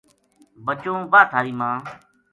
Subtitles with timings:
[0.65, 0.99] بچوں!
[1.11, 1.77] واہ تھاری ماں